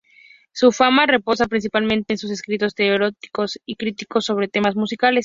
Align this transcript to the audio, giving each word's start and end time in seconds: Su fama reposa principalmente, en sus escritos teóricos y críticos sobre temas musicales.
Su 0.51 0.71
fama 0.71 1.05
reposa 1.05 1.45
principalmente, 1.45 2.13
en 2.13 2.17
sus 2.17 2.31
escritos 2.31 2.73
teóricos 2.73 3.59
y 3.67 3.75
críticos 3.75 4.25
sobre 4.25 4.47
temas 4.47 4.75
musicales. 4.75 5.19